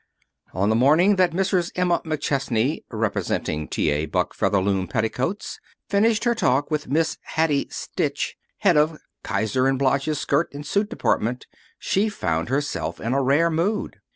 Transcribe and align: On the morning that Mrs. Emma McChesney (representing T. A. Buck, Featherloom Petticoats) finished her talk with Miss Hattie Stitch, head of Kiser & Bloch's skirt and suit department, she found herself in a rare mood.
On 0.51 0.69
the 0.69 0.75
morning 0.75 1.17
that 1.17 1.29
Mrs. 1.31 1.71
Emma 1.75 2.01
McChesney 2.03 2.83
(representing 2.89 3.67
T. 3.67 3.91
A. 3.91 4.07
Buck, 4.07 4.33
Featherloom 4.33 4.87
Petticoats) 4.87 5.59
finished 5.89 6.23
her 6.23 6.33
talk 6.33 6.71
with 6.71 6.87
Miss 6.87 7.19
Hattie 7.21 7.67
Stitch, 7.69 8.35
head 8.57 8.77
of 8.77 8.97
Kiser 9.23 9.71
& 9.77 9.77
Bloch's 9.77 10.17
skirt 10.17 10.51
and 10.55 10.65
suit 10.65 10.89
department, 10.89 11.45
she 11.77 12.09
found 12.09 12.49
herself 12.49 12.99
in 12.99 13.13
a 13.13 13.21
rare 13.21 13.51
mood. 13.51 13.97